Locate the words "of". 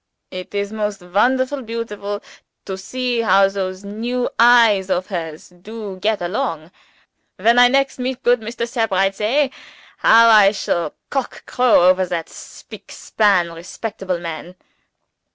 4.89-5.05